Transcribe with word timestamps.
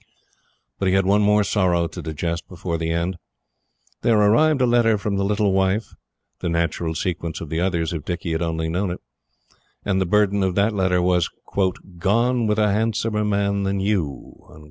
But 0.79 0.87
he 0.87 0.95
had 0.95 1.05
one 1.05 1.21
more 1.21 1.43
sorrow 1.43 1.87
to 1.89 2.01
digest 2.01 2.47
before 2.49 2.79
the 2.79 2.89
end. 2.89 3.17
There 4.01 4.17
arrived 4.19 4.59
a 4.59 4.65
letter 4.65 4.97
from 4.97 5.15
the 5.17 5.23
little 5.23 5.53
wife 5.53 5.93
the 6.39 6.49
natural 6.49 6.95
sequence 6.95 7.39
of 7.39 7.49
the 7.49 7.59
others 7.59 7.93
if 7.93 8.03
Dicky 8.03 8.31
had 8.31 8.41
only 8.41 8.67
known 8.67 8.89
it 8.89 8.99
and 9.85 10.01
the 10.01 10.07
burden 10.07 10.41
of 10.41 10.55
that 10.55 10.73
letter 10.73 11.03
was 11.03 11.29
"gone 11.99 12.47
with 12.47 12.57
a 12.57 12.71
handsomer 12.73 13.23
man 13.23 13.61
than 13.61 13.79
you." 13.79 14.47